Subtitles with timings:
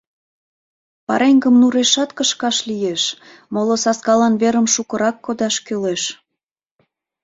[1.07, 3.03] Пареҥгым нурешат кышкаш лиеш,
[3.53, 6.03] моло саскалан верым шукырак кодаш кӱлеш.